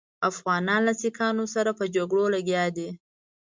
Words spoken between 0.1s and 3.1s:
افغانان له سیکهانو سره په جګړو لګیا دي.